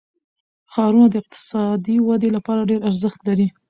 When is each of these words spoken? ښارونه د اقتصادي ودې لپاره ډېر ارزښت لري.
ښارونه 0.71 1.07
د 1.09 1.15
اقتصادي 1.21 1.97
ودې 2.01 2.29
لپاره 2.37 2.67
ډېر 2.69 2.79
ارزښت 2.89 3.19
لري. 3.27 3.47